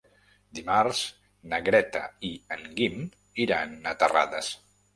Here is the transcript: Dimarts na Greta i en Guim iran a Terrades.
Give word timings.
Dimarts 0.59 1.01
na 1.51 1.59
Greta 1.67 2.03
i 2.31 2.33
en 2.57 2.65
Guim 2.81 2.99
iran 3.47 3.79
a 3.93 3.97
Terrades. 4.05 4.55